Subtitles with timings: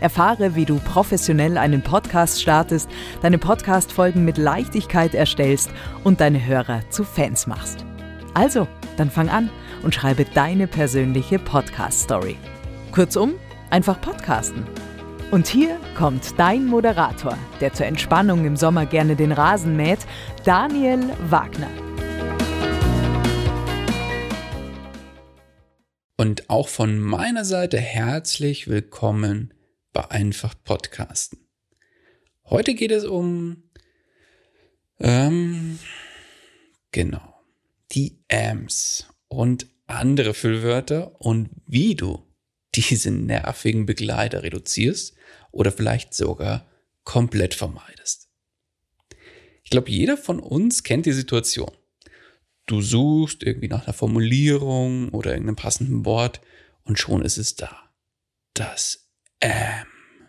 [0.00, 2.88] Erfahre, wie du professionell einen Podcast startest,
[3.22, 5.70] deine Podcast-Folgen mit Leichtigkeit erstellst
[6.04, 7.84] und deine Hörer zu Fans machst.
[8.34, 9.50] Also, dann fang an
[9.82, 12.36] und schreibe deine persönliche Podcast-Story.
[12.92, 13.34] Kurzum,
[13.70, 14.64] einfach podcasten.
[15.30, 20.00] Und hier kommt dein Moderator, der zur Entspannung im Sommer gerne den Rasen mäht,
[20.44, 21.70] Daniel Wagner.
[26.16, 29.54] Und auch von meiner Seite herzlich willkommen
[29.92, 31.38] bei einfach Podcasten.
[32.44, 33.62] Heute geht es um,
[34.98, 35.78] ähm,
[36.90, 37.42] genau,
[37.92, 42.26] die Ams und andere Füllwörter und wie du
[42.74, 45.14] diese nervigen Begleiter reduzierst
[45.50, 46.68] oder vielleicht sogar
[47.04, 48.28] komplett vermeidest.
[49.64, 51.70] Ich glaube, jeder von uns kennt die Situation.
[52.66, 56.40] Du suchst irgendwie nach einer Formulierung oder irgendeinem passenden Wort
[56.84, 57.90] und schon ist es da.
[58.54, 59.09] Das
[59.40, 59.86] ähm,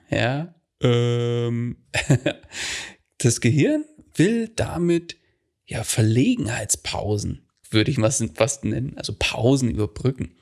[0.10, 1.78] ja, ähm,
[3.18, 3.86] das Gehirn
[4.16, 5.18] will damit
[5.66, 10.36] ja Verlegenheitspausen, würde ich was fast nennen, also Pausen überbrücken.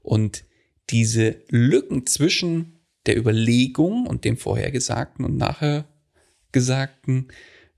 [0.00, 0.44] Und
[0.90, 5.86] diese Lücken zwischen der Überlegung und dem vorhergesagten und nachher
[6.52, 7.28] gesagten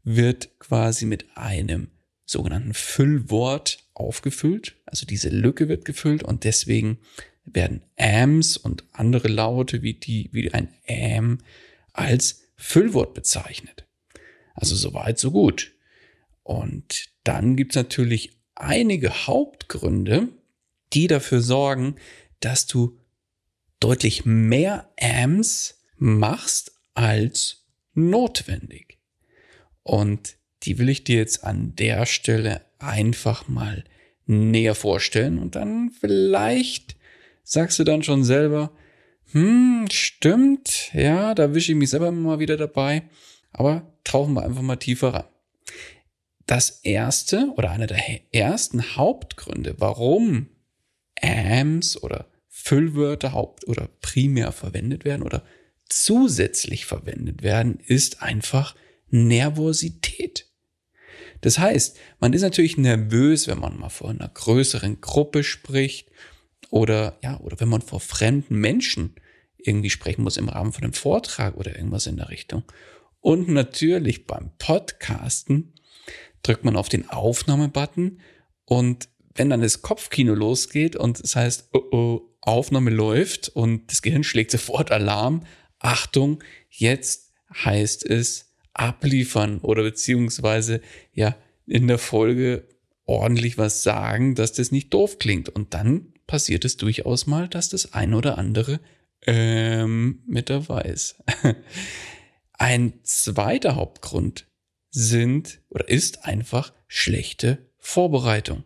[0.05, 1.89] wird quasi mit einem
[2.25, 4.77] sogenannten Füllwort aufgefüllt.
[4.87, 6.99] Also diese Lücke wird gefüllt und deswegen
[7.45, 11.39] werden Ams und andere Laute wie die, wie ein Am
[11.93, 13.87] als Füllwort bezeichnet.
[14.55, 15.73] Also soweit, so gut.
[16.43, 20.29] Und dann gibt es natürlich einige Hauptgründe,
[20.93, 21.97] die dafür sorgen,
[22.41, 22.99] dass du
[23.81, 28.99] deutlich mehr Ams machst als notwendig.
[29.83, 33.85] Und die will ich dir jetzt an der Stelle einfach mal
[34.27, 36.97] näher vorstellen und dann vielleicht
[37.43, 38.73] sagst du dann schon selber,
[39.33, 43.03] hm, stimmt, ja, da wische ich mich selber mal wieder dabei,
[43.53, 45.25] aber tauchen wir einfach mal tiefer ran.
[46.47, 48.01] Das erste oder einer der
[48.35, 50.49] ersten Hauptgründe, warum
[51.21, 55.43] AMS oder Füllwörter haupt oder primär verwendet werden oder
[55.89, 58.75] zusätzlich verwendet werden, ist einfach
[59.11, 60.49] Nervosität.
[61.41, 66.09] Das heißt, man ist natürlich nervös, wenn man mal vor einer größeren Gruppe spricht
[66.73, 69.15] oder ja, oder wenn man vor fremden Menschen
[69.59, 72.65] irgendwie sprechen muss im Rahmen von einem Vortrag oder irgendwas in der Richtung.
[73.21, 75.75] Und natürlich beim Podcasten
[76.43, 78.21] drückt man auf den Aufnahmebutton
[78.65, 83.91] und wenn dann das Kopfkino losgeht und es das heißt, oh oh, Aufnahme läuft und
[83.91, 85.45] das Gehirn schlägt sofort Alarm,
[85.79, 90.81] Achtung, jetzt heißt es abliefern oder beziehungsweise
[91.13, 92.67] ja in der Folge
[93.05, 95.51] ordentlich was sagen, dass das nicht doof klingt.
[95.51, 98.81] Und dann passiert es durchaus mal, dass das ein oder andere
[99.27, 101.23] ähm, mit dabei ist.
[102.55, 104.47] ein zweiter Hauptgrund
[104.89, 108.65] sind oder ist einfach schlechte Vorbereitung.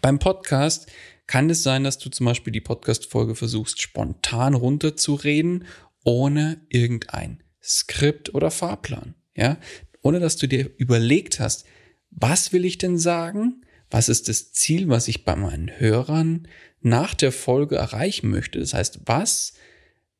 [0.00, 0.90] Beim Podcast
[1.26, 5.66] kann es sein, dass du zum Beispiel die Podcast-Folge versuchst, spontan runterzureden,
[6.04, 9.14] ohne irgendein Skript oder Fahrplan.
[9.36, 9.58] Ja,
[10.00, 11.66] ohne dass du dir überlegt hast,
[12.08, 13.60] was will ich denn sagen?
[13.90, 16.48] Was ist das Ziel, was ich bei meinen Hörern
[16.80, 18.58] nach der Folge erreichen möchte.
[18.58, 19.54] Das heißt, was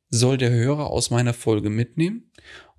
[0.09, 2.31] soll der Hörer aus meiner Folge mitnehmen?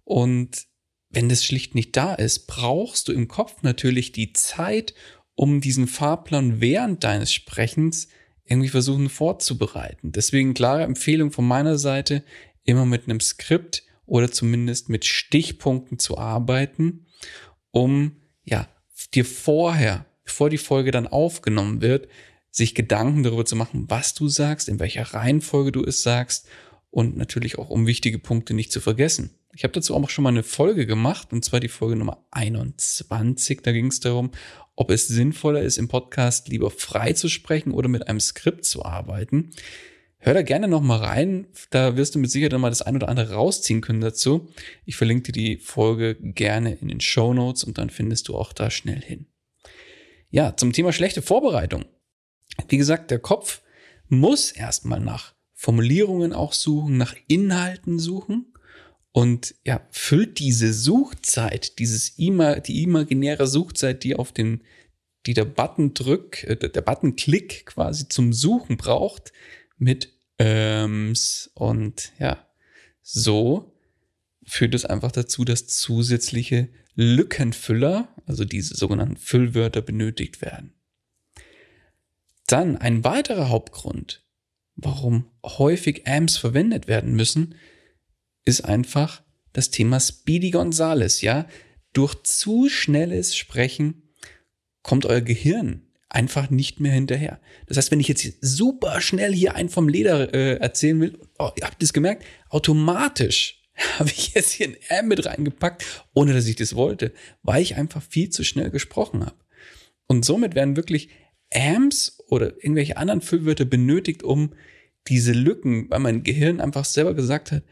[0.04, 0.66] Und
[1.08, 4.94] wenn das schlicht nicht da ist, brauchst du im Kopf natürlich die Zeit,
[5.34, 8.08] um diesen Fahrplan während deines Sprechens
[8.44, 10.12] irgendwie versuchen vorzubereiten.
[10.12, 12.22] Deswegen klare Empfehlung von meiner Seite,
[12.64, 17.06] immer mit einem Skript oder zumindest mit Stichpunkten zu arbeiten,
[17.70, 18.68] um ja
[19.14, 22.08] dir vorher, bevor die Folge dann aufgenommen wird,
[22.50, 26.46] sich Gedanken darüber zu machen, was du sagst, in welcher Reihenfolge du es sagst
[26.90, 29.30] und natürlich auch um wichtige Punkte nicht zu vergessen.
[29.54, 33.60] Ich habe dazu auch schon mal eine Folge gemacht, und zwar die Folge Nummer 21.
[33.62, 34.30] Da ging es darum,
[34.76, 38.84] ob es sinnvoller ist, im Podcast lieber frei zu sprechen oder mit einem Skript zu
[38.84, 39.50] arbeiten.
[40.18, 43.08] Hör da gerne noch mal rein, da wirst du mit Sicherheit mal das ein oder
[43.08, 44.48] andere rausziehen können dazu.
[44.84, 48.52] Ich verlinke dir die Folge gerne in den Show Notes und dann findest du auch
[48.52, 49.26] da schnell hin.
[50.32, 51.84] Ja, zum Thema schlechte Vorbereitung.
[52.68, 53.60] Wie gesagt, der Kopf
[54.08, 58.54] muss erstmal nach Formulierungen auch suchen, nach Inhalten suchen
[59.12, 64.62] und ja, füllt diese Suchzeit, dieses ima, die imaginäre Suchzeit, die auf den,
[65.26, 69.32] die der Button drück, äh, der Button Klick quasi zum Suchen braucht,
[69.76, 72.48] mit Öms und ja,
[73.02, 73.76] so
[74.46, 80.74] führt es einfach dazu, dass zusätzliche Lückenfüller, also diese sogenannten Füllwörter benötigt werden.
[82.46, 84.24] Dann ein weiterer Hauptgrund,
[84.76, 87.54] warum häufig AMS verwendet werden müssen,
[88.44, 89.22] ist einfach
[89.52, 91.46] das Thema Speedy Gonzales, ja?
[91.92, 94.14] Durch zu schnelles Sprechen
[94.82, 97.40] kommt euer Gehirn einfach nicht mehr hinterher.
[97.66, 101.50] Das heißt, wenn ich jetzt super schnell hier einen vom Leder äh, erzählen will, oh,
[101.58, 103.61] ihr habt das gemerkt, automatisch
[103.98, 105.84] habe ich jetzt hier ein M mit reingepackt,
[106.14, 109.36] ohne dass ich das wollte, weil ich einfach viel zu schnell gesprochen habe.
[110.06, 111.08] Und somit werden wirklich
[111.52, 114.54] Ams oder irgendwelche anderen Füllwörter benötigt, um
[115.08, 117.62] diese Lücken, weil mein Gehirn einfach selber gesagt hat,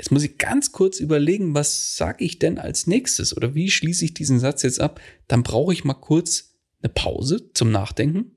[0.00, 4.06] Jetzt muss ich ganz kurz überlegen, was sage ich denn als nächstes oder wie schließe
[4.06, 4.98] ich diesen Satz jetzt ab?
[5.28, 8.34] Dann brauche ich mal kurz eine Pause zum Nachdenken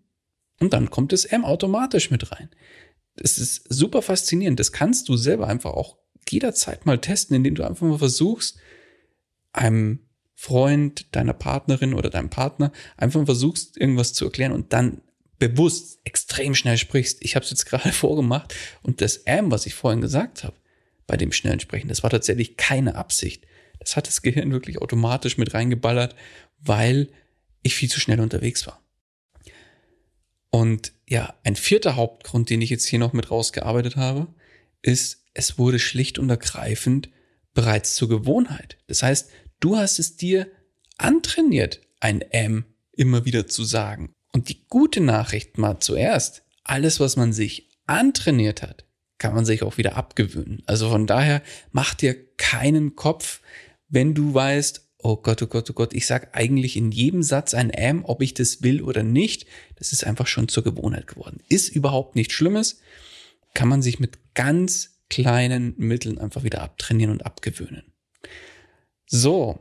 [0.60, 2.50] und dann kommt das M automatisch mit rein.
[3.16, 4.60] Das ist super faszinierend.
[4.60, 6.00] Das kannst du selber einfach auch
[6.32, 8.58] jederzeit mal testen, indem du einfach mal versuchst,
[9.52, 10.00] einem
[10.36, 15.02] Freund, deiner Partnerin oder deinem Partner einfach mal versuchst, irgendwas zu erklären und dann
[15.40, 17.20] bewusst extrem schnell sprichst.
[17.22, 20.56] Ich habe es jetzt gerade vorgemacht und das M, was ich vorhin gesagt habe,
[21.08, 21.88] bei dem schnellen Sprechen.
[21.88, 23.46] Das war tatsächlich keine Absicht.
[23.80, 26.16] Das hat das Gehirn wirklich automatisch mit reingeballert,
[26.60, 27.10] weil
[27.62, 28.82] ich viel zu schnell unterwegs war.
[30.50, 34.28] Und ja, ein vierter Hauptgrund, den ich jetzt hier noch mit rausgearbeitet habe,
[34.82, 37.10] ist, es wurde schlicht und ergreifend
[37.54, 38.78] bereits zur Gewohnheit.
[38.88, 40.48] Das heißt, du hast es dir
[40.98, 44.14] antrainiert, ein M immer wieder zu sagen.
[44.32, 48.86] Und die gute Nachricht mal zuerst, alles, was man sich antrainiert hat,
[49.18, 50.64] kann man sich auch wieder abgewöhnen.
[50.66, 51.42] Also von daher
[51.72, 53.42] mach dir keinen Kopf,
[53.90, 57.54] wenn du weißt, oh Gott, oh Gott, oh Gott, ich sag eigentlich in jedem Satz
[57.54, 59.46] ein M, ob ich das will oder nicht.
[59.76, 61.42] Das ist einfach schon zur Gewohnheit geworden.
[61.50, 62.80] Ist überhaupt nichts Schlimmes.
[63.54, 67.94] Kann man sich mit ganz kleinen Mitteln einfach wieder abtrainieren und abgewöhnen.
[69.06, 69.60] So,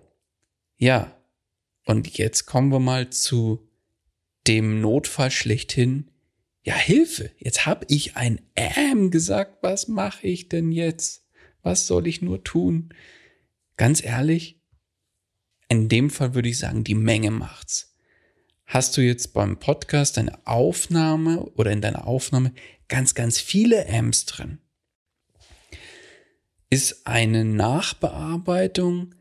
[0.77, 1.17] ja.
[1.85, 3.69] Und jetzt kommen wir mal zu
[4.47, 6.11] dem Notfall schlechthin,
[6.65, 11.27] ja, Hilfe, jetzt habe ich ein Ähm gesagt, was mache ich denn jetzt?
[11.63, 12.95] Was soll ich nur tun?
[13.77, 14.61] Ganz ehrlich,
[15.69, 17.97] in dem Fall würde ich sagen, die Menge macht's.
[18.67, 22.53] Hast du jetzt beim Podcast deine Aufnahme oder in deiner Aufnahme
[22.89, 24.59] ganz, ganz viele Ms drin?
[26.73, 29.15] Ist eine Nachbearbeitung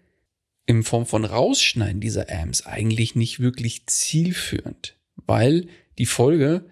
[0.65, 5.67] in Form von Rausschneiden dieser Ms eigentlich nicht wirklich zielführend, weil
[5.97, 6.69] die Folge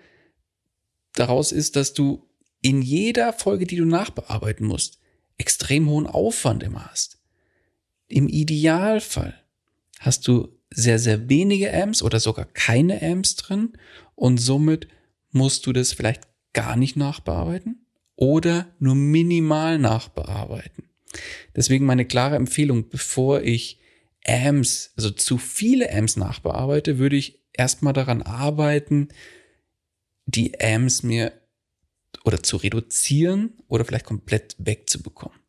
[1.12, 2.26] daraus ist, dass du
[2.62, 5.02] in jeder Folge, die du nachbearbeiten musst,
[5.38, 7.20] extrem hohen Aufwand immer hast.
[8.08, 9.38] Im Idealfall
[10.00, 13.74] hast du sehr, sehr wenige Amps oder sogar keine Amps drin
[14.16, 14.88] und somit
[15.32, 16.22] musst du das vielleicht
[16.54, 17.86] gar nicht nachbearbeiten
[18.20, 20.90] oder nur minimal nachbearbeiten.
[21.56, 23.80] Deswegen meine klare Empfehlung, bevor ich
[24.28, 29.08] Amps, also zu viele Amps nachbearbeite, würde ich erstmal daran arbeiten,
[30.26, 31.32] die AMs mir
[32.26, 35.40] oder zu reduzieren oder vielleicht komplett wegzubekommen.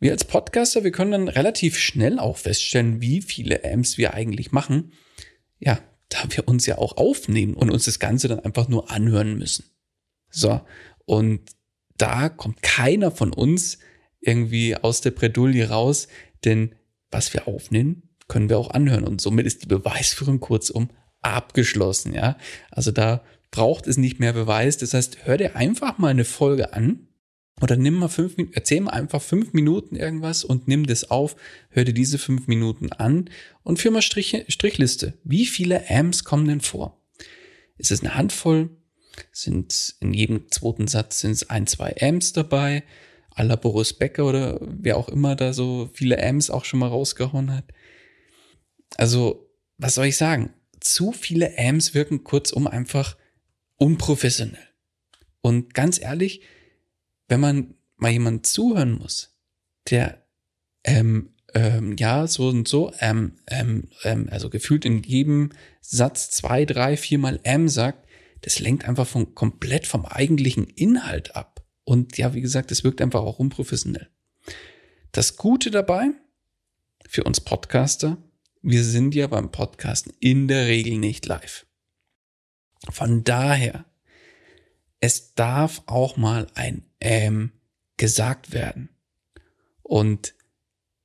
[0.00, 4.52] Wir als Podcaster, wir können dann relativ schnell auch feststellen, wie viele AMs wir eigentlich
[4.52, 4.92] machen.
[5.58, 9.38] Ja, da wir uns ja auch aufnehmen und uns das Ganze dann einfach nur anhören
[9.38, 9.64] müssen.
[10.34, 10.62] So,
[11.06, 11.40] und
[11.96, 13.78] da kommt keiner von uns
[14.20, 16.08] irgendwie aus der Bredouille raus,
[16.44, 16.74] denn
[17.10, 20.90] was wir aufnehmen, können wir auch anhören und somit ist die Beweisführung kurzum
[21.20, 22.36] abgeschlossen, ja.
[22.70, 24.78] Also da braucht es nicht mehr Beweis.
[24.78, 27.06] Das heißt, hör dir einfach mal eine Folge an
[27.60, 31.36] Oder nimm mal fünf erzähl mal einfach fünf Minuten irgendwas und nimm das auf,
[31.70, 33.30] hör dir diese fünf Minuten an
[33.62, 35.14] und führ mal Strich, Strichliste.
[35.22, 37.00] Wie viele Amps kommen denn vor?
[37.76, 38.70] Ist es eine Handvoll?
[39.32, 42.82] Sind in jedem zweiten Satz sind ein, zwei Amps dabei?
[43.38, 47.50] la Boris Becker oder wer auch immer da so viele Amps auch schon mal rausgehauen
[47.50, 47.64] hat.
[48.96, 50.52] Also, was soll ich sagen?
[50.80, 53.16] Zu viele Amps wirken kurzum einfach
[53.76, 54.68] unprofessionell.
[55.40, 56.42] Und ganz ehrlich,
[57.28, 59.34] wenn man mal jemand zuhören muss,
[59.90, 60.26] der
[60.84, 65.50] ähm, ähm, ja so und so, ähm, ähm, ähm, also gefühlt in jedem
[65.80, 68.06] Satz zwei, drei, viermal M sagt,
[68.42, 71.64] das lenkt einfach von komplett vom eigentlichen Inhalt ab.
[71.84, 74.08] Und ja, wie gesagt, es wirkt einfach auch unprofessionell.
[75.10, 76.10] Das Gute dabei
[77.08, 78.18] für uns Podcaster,
[78.62, 81.66] wir sind ja beim Podcasten in der Regel nicht live.
[82.90, 83.84] Von daher,
[85.00, 87.52] es darf auch mal ein ähm
[87.96, 88.88] gesagt werden.
[89.82, 90.34] Und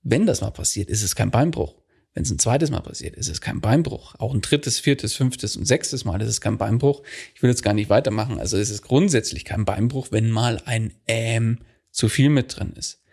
[0.01, 1.75] wenn das mal passiert, ist es kein Beinbruch.
[2.17, 4.15] Wenn es ein zweites Mal passiert, ist es kein Beinbruch.
[4.17, 7.03] Auch ein drittes, viertes, fünftes und sechstes Mal ist es kein Beinbruch.
[7.35, 8.39] Ich will jetzt gar nicht weitermachen.
[8.39, 11.59] Also es ist grundsätzlich kein Beinbruch, wenn mal ein Ähm
[11.91, 13.03] zu viel mit drin ist.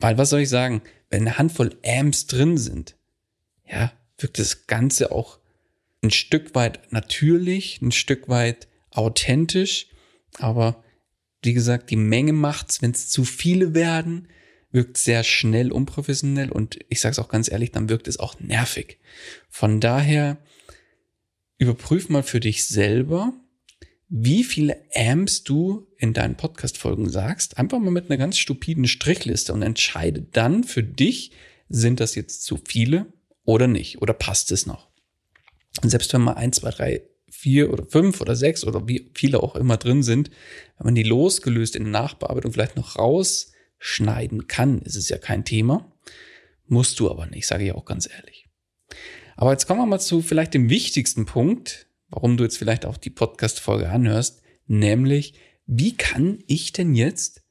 [0.00, 0.82] Weil was soll ich sagen?
[1.08, 2.94] Wenn eine Handvoll Ams drin sind,
[3.66, 5.38] ja, wirkt das Ganze auch
[6.02, 9.86] ein Stück weit natürlich, ein Stück weit authentisch.
[10.36, 10.84] Aber
[11.42, 12.82] wie gesagt, die Menge macht's.
[12.82, 14.28] Wenn es zu viele werden,
[14.72, 18.38] wirkt sehr schnell unprofessionell und ich sage es auch ganz ehrlich, dann wirkt es auch
[18.40, 18.98] nervig.
[19.48, 20.38] Von daher
[21.58, 23.32] überprüf mal für dich selber,
[24.08, 27.58] wie viele Amps du in deinen Podcast-Folgen sagst.
[27.58, 31.32] Einfach mal mit einer ganz stupiden Strichliste und entscheide dann für dich,
[31.68, 33.12] sind das jetzt zu viele
[33.44, 34.02] oder nicht?
[34.02, 34.88] Oder passt es noch?
[35.82, 39.40] Und selbst wenn mal ein, zwei, drei, vier oder fünf oder sechs oder wie viele
[39.40, 40.30] auch immer drin sind,
[40.78, 45.18] wenn man die losgelöst in der Nachbearbeitung vielleicht noch raus schneiden kann, ist es ja
[45.18, 45.90] kein Thema.
[46.66, 48.46] Musst du aber nicht, sage ich auch ganz ehrlich.
[49.36, 52.98] Aber jetzt kommen wir mal zu vielleicht dem wichtigsten Punkt, warum du jetzt vielleicht auch
[52.98, 55.34] die Podcast-Folge anhörst, nämlich,
[55.66, 57.42] wie kann ich denn jetzt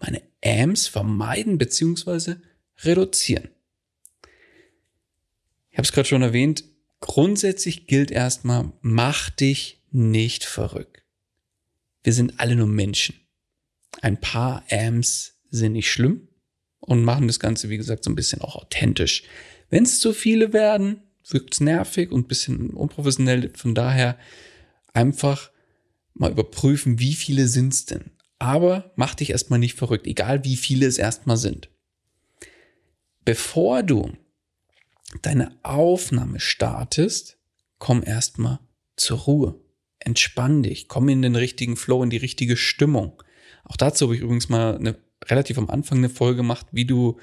[0.00, 2.36] meine Amps vermeiden bzw.
[2.82, 3.48] reduzieren?
[5.70, 6.64] Ich habe es gerade schon erwähnt,
[6.98, 11.04] grundsätzlich gilt erstmal, mach dich nicht verrückt.
[12.02, 13.14] Wir sind alle nur Menschen.
[14.02, 16.28] Ein paar Amps sind nicht schlimm
[16.80, 19.24] und machen das Ganze, wie gesagt, so ein bisschen auch authentisch.
[19.68, 23.52] Wenn es zu viele werden, wirkt es nervig und ein bisschen unprofessionell.
[23.54, 24.18] Von daher
[24.92, 25.50] einfach
[26.14, 28.10] mal überprüfen, wie viele sind es denn.
[28.38, 31.68] Aber mach dich erstmal nicht verrückt, egal wie viele es erstmal sind.
[33.24, 34.16] Bevor du
[35.22, 37.38] deine Aufnahme startest,
[37.78, 38.60] komm erstmal
[38.96, 39.60] zur Ruhe.
[39.98, 43.22] Entspann dich, komm in den richtigen Flow, in die richtige Stimmung.
[43.64, 44.96] Auch dazu habe ich übrigens mal eine
[45.26, 47.18] relativ am Anfang eine Folge gemacht, wie du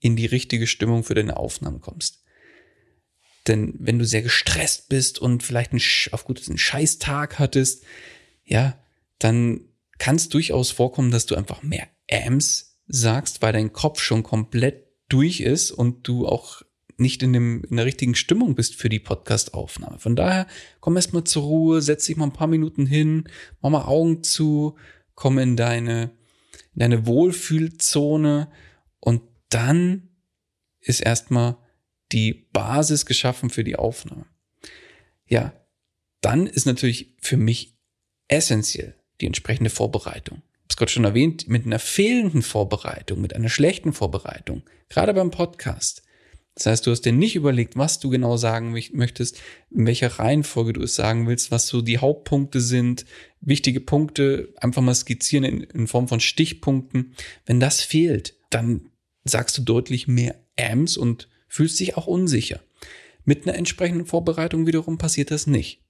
[0.00, 2.22] in die richtige Stimmung für deine Aufnahmen kommst.
[3.46, 7.84] Denn wenn du sehr gestresst bist und vielleicht einen, auf gutes einen Scheißtag hattest,
[8.44, 8.78] ja,
[9.18, 9.60] dann
[9.98, 14.86] kann es durchaus vorkommen, dass du einfach mehr Ams sagst, weil dein Kopf schon komplett
[15.08, 16.62] durch ist und du auch
[16.98, 19.98] nicht in, dem, in der richtigen Stimmung bist für die Podcast-Aufnahme.
[19.98, 20.46] Von daher
[20.80, 23.28] komm erstmal zur Ruhe, setz dich mal ein paar Minuten hin,
[23.60, 24.76] mach mal Augen zu,
[25.14, 26.10] komm in deine
[26.74, 28.50] in eine Wohlfühlzone
[29.00, 30.08] und dann
[30.80, 31.56] ist erstmal
[32.12, 34.26] die Basis geschaffen für die Aufnahme.
[35.26, 35.52] Ja,
[36.20, 37.76] dann ist natürlich für mich
[38.28, 40.38] essentiell die entsprechende Vorbereitung.
[40.38, 45.14] Ich habe es gerade schon erwähnt, mit einer fehlenden Vorbereitung, mit einer schlechten Vorbereitung, gerade
[45.14, 46.02] beim Podcast,
[46.58, 50.72] das heißt, du hast dir nicht überlegt, was du genau sagen möchtest, in welcher Reihenfolge
[50.72, 53.04] du es sagen willst, was so die Hauptpunkte sind,
[53.40, 57.14] wichtige Punkte, einfach mal skizzieren in, in Form von Stichpunkten.
[57.46, 58.90] Wenn das fehlt, dann
[59.22, 62.58] sagst du deutlich mehr Ams und fühlst dich auch unsicher.
[63.24, 65.84] Mit einer entsprechenden Vorbereitung wiederum passiert das nicht.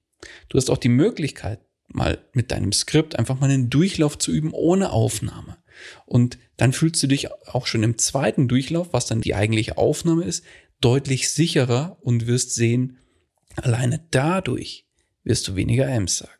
[0.51, 4.53] Du hast auch die Möglichkeit, mal mit deinem Skript einfach mal einen Durchlauf zu üben
[4.53, 5.57] ohne Aufnahme.
[6.07, 10.25] Und dann fühlst du dich auch schon im zweiten Durchlauf, was dann die eigentliche Aufnahme
[10.25, 10.45] ist,
[10.81, 12.99] deutlich sicherer und wirst sehen,
[13.57, 14.87] alleine dadurch
[15.25, 16.33] wirst du weniger Ms sagen.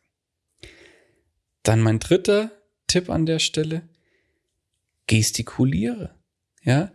[1.63, 2.51] Dann mein dritter
[2.87, 3.87] Tipp an der Stelle,
[5.07, 6.15] gestikuliere.
[6.63, 6.91] Ja,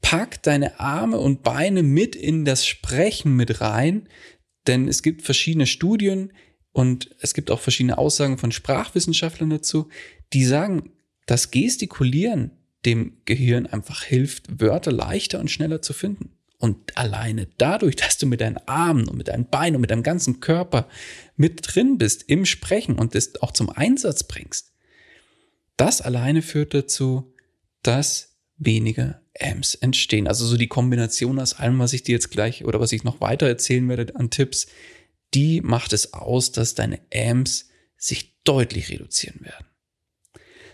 [0.00, 4.08] pack deine Arme und Beine mit in das Sprechen mit rein,
[4.66, 6.32] denn es gibt verschiedene Studien
[6.72, 9.88] und es gibt auch verschiedene Aussagen von Sprachwissenschaftlern dazu,
[10.32, 10.92] die sagen,
[11.28, 12.52] dass Gestikulieren
[12.86, 16.30] dem Gehirn einfach hilft, Wörter leichter und schneller zu finden.
[16.58, 20.02] Und alleine dadurch, dass du mit deinen Armen und mit deinen Beinen und mit deinem
[20.02, 20.88] ganzen Körper
[21.36, 24.72] mit drin bist im Sprechen und das auch zum Einsatz bringst,
[25.76, 27.34] das alleine führt dazu,
[27.82, 30.26] dass weniger Amps entstehen.
[30.26, 33.20] Also so die Kombination aus allem, was ich dir jetzt gleich oder was ich noch
[33.20, 34.66] weiter erzählen werde an Tipps,
[35.34, 37.68] die macht es aus, dass deine Amps
[37.98, 39.67] sich deutlich reduzieren werden.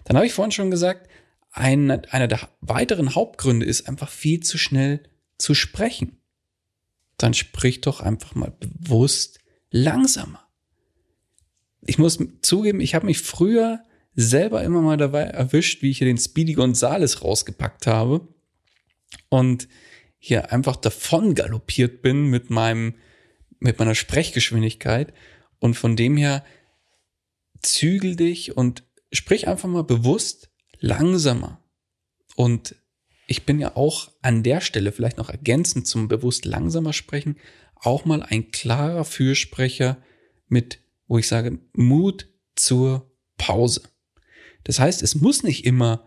[0.04, 1.08] Dann habe ich vorhin schon gesagt,
[1.50, 5.02] ein, einer der weiteren Hauptgründe ist einfach viel zu schnell
[5.38, 6.18] zu sprechen.
[7.16, 9.38] Dann sprich doch einfach mal bewusst
[9.70, 10.46] langsamer.
[11.86, 13.82] Ich muss zugeben, ich habe mich früher
[14.14, 18.26] selber immer mal dabei erwischt, wie ich hier den Speedy Gonzales rausgepackt habe
[19.28, 19.68] und
[20.18, 22.94] hier einfach davon galoppiert bin mit meinem,
[23.58, 25.12] mit meiner Sprechgeschwindigkeit.
[25.58, 26.44] Und von dem her
[27.60, 28.84] zügel dich und
[29.14, 31.62] sprich einfach mal bewusst langsamer.
[32.36, 32.76] Und
[33.26, 37.38] ich bin ja auch an der Stelle vielleicht noch ergänzend zum bewusst langsamer sprechen,
[37.76, 39.98] auch mal ein klarer Fürsprecher
[40.48, 43.82] mit, wo ich sage, Mut zur Pause.
[44.64, 46.06] Das heißt, es muss nicht immer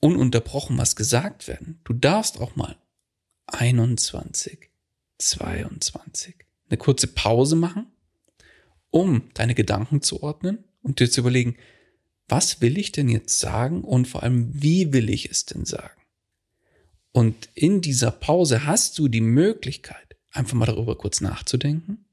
[0.00, 1.80] ununterbrochen was gesagt werden.
[1.84, 2.76] Du darfst auch mal
[3.46, 4.70] 21,
[5.18, 6.34] 22,
[6.68, 7.86] eine kurze Pause machen,
[8.90, 11.56] um deine Gedanken zu ordnen und dir zu überlegen,
[12.28, 16.00] was will ich denn jetzt sagen und vor allem, wie will ich es denn sagen?
[17.12, 22.04] Und in dieser Pause hast du die Möglichkeit, einfach mal darüber kurz nachzudenken.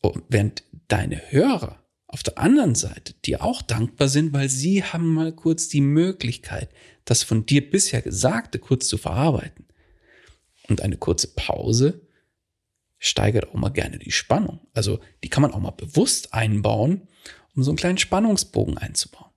[0.00, 5.12] Und während deine Hörer auf der anderen Seite, die auch dankbar sind, weil sie haben
[5.12, 6.70] mal kurz die Möglichkeit,
[7.04, 9.66] das von dir bisher Gesagte kurz zu verarbeiten.
[10.68, 12.07] Und eine kurze Pause
[12.98, 14.60] steigert auch mal gerne die Spannung.
[14.74, 17.08] Also die kann man auch mal bewusst einbauen,
[17.54, 19.32] um so einen kleinen Spannungsbogen einzubauen.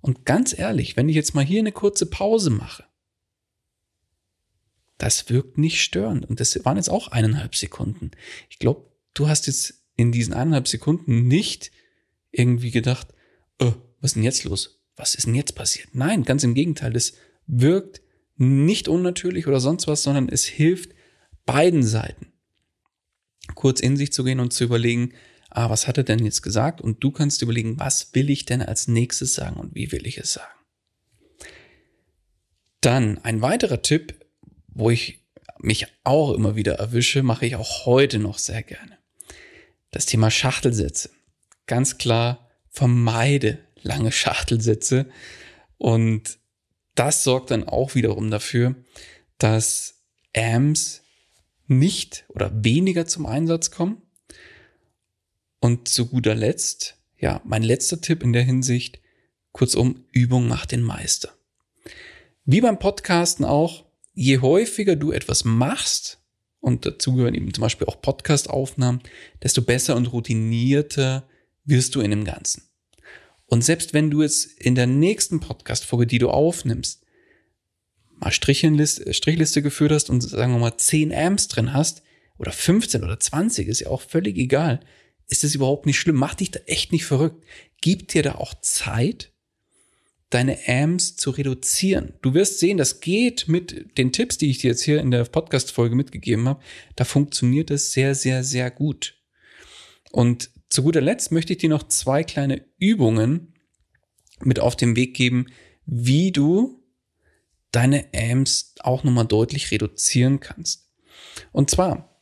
[0.00, 2.84] Und ganz ehrlich, wenn ich jetzt mal hier eine kurze Pause mache,
[4.98, 6.28] das wirkt nicht störend.
[6.28, 8.10] Und das waren jetzt auch eineinhalb Sekunden.
[8.48, 11.70] Ich glaube, du hast jetzt in diesen eineinhalb Sekunden nicht
[12.30, 13.08] irgendwie gedacht,
[13.60, 14.82] oh, was ist denn jetzt los?
[14.96, 15.88] Was ist denn jetzt passiert?
[15.94, 17.14] Nein, ganz im Gegenteil, es
[17.46, 18.02] wirkt
[18.36, 20.92] nicht unnatürlich oder sonst was, sondern es hilft
[21.46, 22.32] beiden Seiten,
[23.64, 25.14] kurz in sich zu gehen und zu überlegen,
[25.48, 26.82] ah, was hat er denn jetzt gesagt?
[26.82, 30.18] Und du kannst überlegen, was will ich denn als nächstes sagen und wie will ich
[30.18, 30.52] es sagen?
[32.82, 34.22] Dann ein weiterer Tipp,
[34.68, 35.24] wo ich
[35.60, 38.98] mich auch immer wieder erwische, mache ich auch heute noch sehr gerne.
[39.90, 41.08] Das Thema Schachtelsätze
[41.66, 45.06] ganz klar vermeide lange Schachtelsätze.
[45.78, 46.38] Und
[46.96, 48.74] das sorgt dann auch wiederum dafür,
[49.38, 50.02] dass
[50.36, 51.03] AMS
[51.66, 54.02] nicht oder weniger zum Einsatz kommen.
[55.60, 59.00] Und zu guter Letzt, ja, mein letzter Tipp in der Hinsicht,
[59.52, 61.30] kurzum, Übung macht den Meister.
[62.44, 66.18] Wie beim Podcasten auch, je häufiger du etwas machst,
[66.60, 69.00] und dazu gehören eben zum Beispiel auch Podcast-Aufnahmen,
[69.42, 71.28] desto besser und routinierter
[71.64, 72.62] wirst du in dem Ganzen.
[73.46, 77.03] Und selbst wenn du jetzt in der nächsten Podcast-Folge, die du aufnimmst,
[78.24, 82.02] mal Strichliste, Strichliste geführt hast und sagen wir mal 10 Amps drin hast,
[82.38, 84.80] oder 15 oder 20, ist ja auch völlig egal,
[85.28, 86.16] ist es überhaupt nicht schlimm.
[86.16, 87.44] Mach dich da echt nicht verrückt.
[87.80, 89.32] Gib dir da auch Zeit,
[90.30, 92.14] deine Amps zu reduzieren.
[92.22, 95.24] Du wirst sehen, das geht mit den Tipps, die ich dir jetzt hier in der
[95.24, 96.62] Podcast-Folge mitgegeben habe.
[96.96, 99.16] Da funktioniert es sehr, sehr, sehr gut.
[100.10, 103.54] Und zu guter Letzt möchte ich dir noch zwei kleine Übungen
[104.40, 105.46] mit auf den Weg geben,
[105.86, 106.83] wie du
[107.74, 110.88] deine Amps auch nochmal deutlich reduzieren kannst.
[111.52, 112.20] Und zwar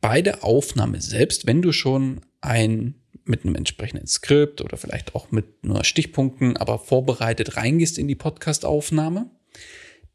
[0.00, 5.30] bei der Aufnahme selbst, wenn du schon ein mit einem entsprechenden Skript oder vielleicht auch
[5.30, 9.30] mit nur Stichpunkten, aber vorbereitet reingehst in die Podcast-Aufnahme,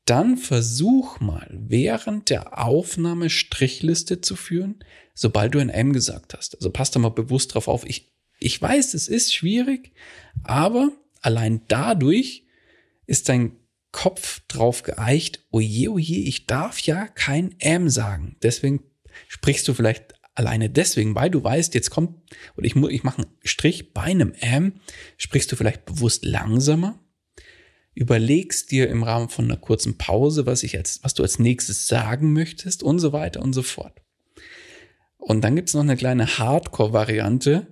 [0.06, 4.84] dann versuch mal während der Aufnahme Strichliste zu führen,
[5.14, 6.56] sobald du ein M gesagt hast.
[6.56, 7.86] Also passt da mal bewusst drauf auf.
[7.86, 9.94] Ich, ich weiß, es ist schwierig,
[10.44, 12.48] aber allein dadurch
[13.06, 13.58] ist dein
[13.94, 18.36] Kopf drauf geeicht, oje, oje, ich darf ja kein M sagen.
[18.44, 18.84] Deswegen
[19.30, 22.20] sprichst du vielleicht alleine deswegen, weil du weißt, jetzt kommt,
[22.58, 24.82] oder ich, ich mache einen Strich bei einem M,
[25.18, 27.00] sprichst du vielleicht bewusst langsamer
[27.96, 31.88] überlegst dir im Rahmen von einer kurzen Pause, was ich als, was du als nächstes
[31.88, 34.02] sagen möchtest und so weiter und so fort.
[35.18, 37.68] Und dann gibt's noch eine kleine Hardcore-Variante,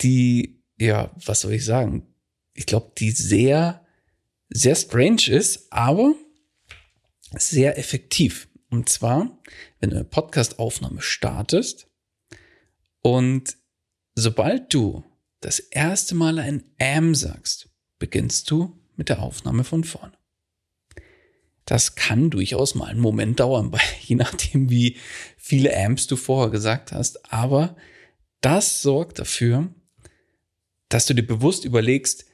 [0.00, 2.06] die, ja, was soll ich sagen?
[2.54, 3.84] Ich glaube, die sehr,
[4.50, 6.14] sehr strange ist, aber
[7.32, 8.48] sehr effektiv.
[8.70, 9.38] Und zwar,
[9.80, 11.88] wenn du eine Podcast-Aufnahme startest
[13.00, 13.56] und
[14.14, 15.04] sobald du
[15.40, 20.12] das erste Mal ein Am sagst, beginnst du mit der Aufnahme von vorne.
[21.64, 24.96] Das kann durchaus mal einen Moment dauern, je nachdem, wie
[25.36, 27.32] viele Amps du vorher gesagt hast.
[27.32, 27.76] Aber
[28.40, 29.72] das sorgt dafür,
[30.88, 32.24] dass du dir bewusst überlegst,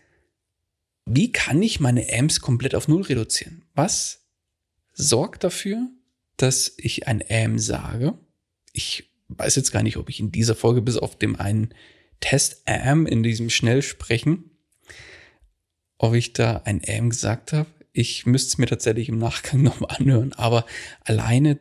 [1.06, 3.64] wie kann ich meine AMS komplett auf Null reduzieren?
[3.74, 4.26] Was
[4.92, 5.88] sorgt dafür,
[6.36, 8.18] dass ich ein AM sage?
[8.72, 11.74] Ich weiß jetzt gar nicht, ob ich in dieser Folge bis auf dem einen
[12.20, 14.50] Test AM in diesem Schnellsprechen,
[15.98, 17.68] ob ich da ein AM gesagt habe.
[17.92, 20.64] Ich müsste es mir tatsächlich im Nachgang nochmal anhören, aber
[21.04, 21.58] alleine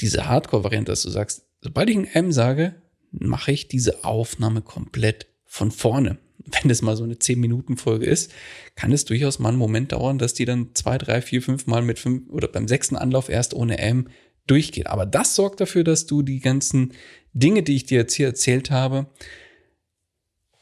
[0.00, 2.80] diese Hardcore-Variante, dass du sagst, sobald ich ein AM sage,
[3.10, 6.18] mache ich diese Aufnahme komplett von vorne.
[6.46, 8.32] Wenn das mal so eine 10-Minuten-Folge ist,
[8.74, 11.82] kann es durchaus mal einen Moment dauern, dass die dann zwei, drei, vier, fünf Mal
[11.82, 14.08] mit fünf oder beim sechsten Anlauf erst ohne AM
[14.46, 14.86] durchgeht.
[14.86, 16.92] Aber das sorgt dafür, dass du die ganzen
[17.32, 19.06] Dinge, die ich dir jetzt hier erzählt habe,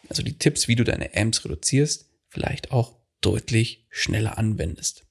[0.09, 5.07] also die Tipps, wie du deine AMs reduzierst, vielleicht auch deutlich schneller anwendest.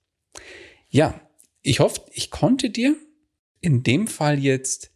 [0.89, 1.19] Ja,
[1.61, 2.95] ich hoffe, ich konnte dir
[3.61, 4.91] in dem Fall jetzt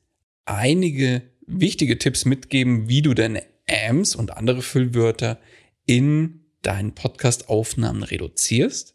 [0.45, 5.39] einige wichtige Tipps mitgeben, wie du deine AMs und andere Füllwörter
[5.87, 8.93] in deinen Podcast-Aufnahmen reduzierst.